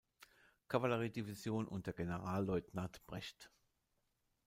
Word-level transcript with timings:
Kavallerie-Division 0.67 1.67
unter 1.67 1.93
Generalleutnant 1.93 3.05
Brecht. 3.05 3.51